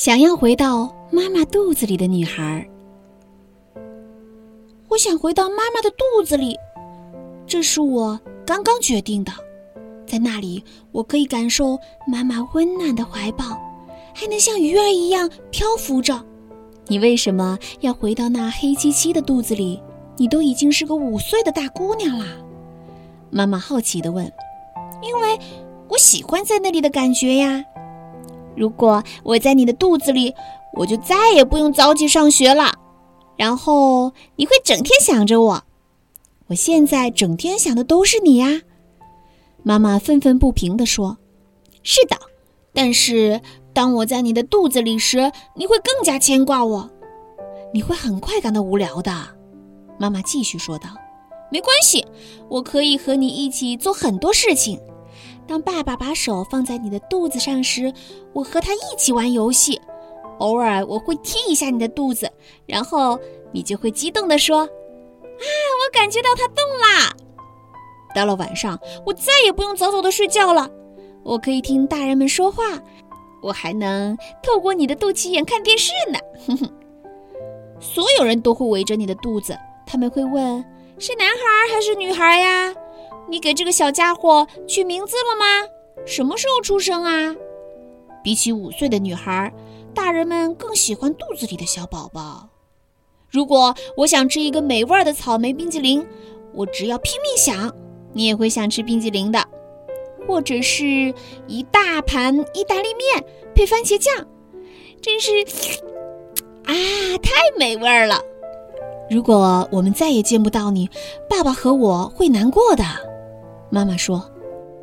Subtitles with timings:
[0.00, 2.66] 想要回到妈妈肚子里的女孩。
[4.88, 6.56] 我想回到妈妈的肚子里，
[7.46, 9.30] 这是我刚刚决定的。
[10.06, 13.44] 在那里，我可以感受妈妈温暖的怀抱，
[14.14, 16.18] 还能像鱼儿一样漂浮着。
[16.86, 19.82] 你为什么要回到那黑漆漆的肚子里？
[20.16, 22.24] 你都已经是个五岁的大姑娘啦。
[23.28, 24.24] 妈妈好奇地问
[25.06, 25.38] ：“因为
[25.88, 27.62] 我喜欢在那里的感觉呀。
[28.60, 30.34] 如果我在你的肚子里，
[30.76, 32.74] 我就再也不用早起上学了。
[33.38, 35.64] 然后你会整天想着我。
[36.48, 38.60] 我现在整天想的都是你呀。”
[39.64, 41.16] 妈妈愤愤不平地说
[41.82, 42.18] ：“是的，
[42.74, 43.40] 但是
[43.72, 46.90] 当我在你的肚子里时，你会更加牵挂我。
[47.72, 49.10] 你会很快感到无聊的。”
[49.98, 50.90] 妈妈继续说道
[51.50, 52.04] ：“没关系，
[52.50, 54.78] 我可以和你一起做很多事情。
[55.50, 57.92] 当爸爸把手放在你的肚子上时，
[58.32, 59.80] 我和他一起玩游戏。
[60.38, 62.30] 偶尔我会踢一下你的肚子，
[62.66, 63.18] 然后
[63.50, 64.68] 你就会激动地说：‘啊，
[65.26, 67.12] 我感觉到它动啦！’
[68.14, 70.70] 到了晚上，我再也不用早早的睡觉了，
[71.24, 72.62] 我可以听大人们说话，
[73.42, 76.18] 我还能透过你的肚脐眼看电视呢。
[76.46, 76.70] 哼哼，
[77.80, 80.64] 所有人都会围着你的肚子。”他们会问
[80.96, 82.72] ：“是男孩还是女孩呀？
[83.30, 85.70] 你给这个小家伙取名字了吗？
[86.04, 87.34] 什么时候出生啊？”
[88.22, 89.50] 比起五岁的女孩，
[89.94, 92.48] 大人们更喜欢肚子里的小宝宝。
[93.30, 96.06] 如果我想吃一个美味的草莓冰激凌，
[96.52, 97.72] 我只要拼命想，
[98.12, 99.42] 你也会想吃冰激凌的，
[100.26, 101.14] 或者是
[101.46, 104.26] 一大盘意大利面配番茄酱，
[105.00, 105.30] 真是
[106.64, 106.74] 啊，
[107.22, 108.20] 太美味了。
[109.08, 110.90] 如果我们再也见不到你，
[111.28, 112.84] 爸爸和我会难过的。
[113.70, 114.28] 妈妈说：“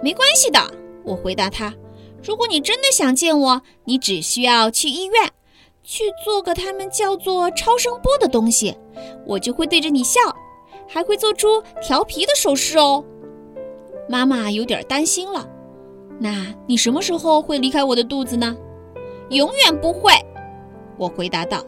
[0.00, 0.58] 没关系的。”
[1.04, 1.74] 我回答他
[2.22, 5.30] ：“如果你真的想见我，你只需要去医院，
[5.82, 8.76] 去做个他们叫做超声波的东西，
[9.26, 10.20] 我就会对着你笑，
[10.88, 13.04] 还会做出调皮的手势哦。”
[14.08, 15.48] 妈妈有点担心了
[16.18, 18.56] ：“那你什么时候会离开我的肚子呢
[19.30, 20.12] ？”“永远不会。”
[20.96, 21.64] 我回答道：“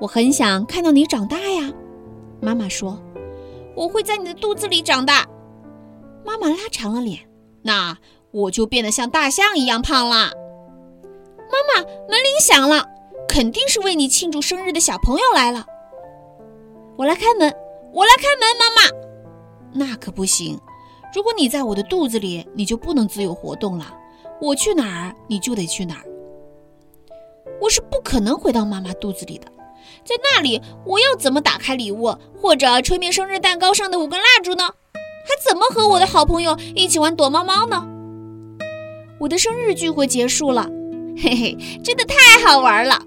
[0.00, 1.72] 我很想看到你长大呀。”
[2.40, 3.00] 妈妈说
[3.74, 5.26] ：“我会在你的肚子里长大。”
[6.24, 7.20] 妈妈拉长了脸，
[7.62, 7.96] 那
[8.30, 10.30] 我就变得像大象一样胖了。
[11.50, 12.88] 妈妈，门铃响了，
[13.28, 15.66] 肯定是为你庆祝生日的小朋友来了。
[16.96, 17.54] 我来开门，
[17.92, 19.86] 我来开门，妈妈。
[19.86, 20.58] 那可不行，
[21.14, 23.94] 如果你在我的肚子里，你就不能自由活动了。
[24.40, 26.04] 我去哪儿，你就得去哪儿。
[27.60, 29.46] 我是不可能回到妈妈肚子里的。
[30.04, 34.70] 在那里，我要怎么打开礼物，或者吹灭生日蛋糕上的五根蜡烛呢？
[35.24, 37.86] 还怎么和我的好朋友一起玩躲猫猫呢？
[39.18, 40.68] 我的生日聚会结束了，
[41.16, 43.00] 嘿嘿，真的太好玩了。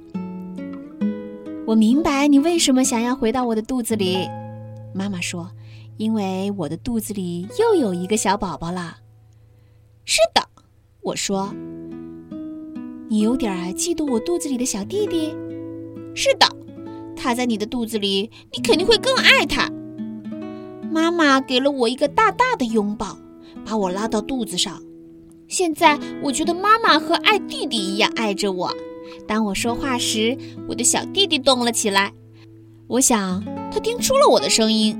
[1.67, 4.27] 我明白你为什么想要回到我的肚子里，
[4.93, 5.51] 妈妈说，
[5.97, 8.97] 因为我的肚子里又有一个小宝宝了。
[10.05, 10.47] 是的，
[11.01, 11.53] 我说，
[13.09, 15.35] 你有点嫉妒我肚子里的小弟弟。
[16.13, 16.47] 是的。
[17.17, 19.71] 他在你的肚子里，你肯定会更爱他。
[20.95, 23.17] 妈妈给了我一个大大的拥抱，
[23.65, 24.81] 把我拉到肚子上。
[25.45, 28.73] 现在我觉得妈妈和爱弟弟一样爱着我。
[29.27, 30.37] 当我说话时，
[30.69, 32.13] 我的小弟弟动了起来。
[32.87, 34.97] 我想他听出了我的声音。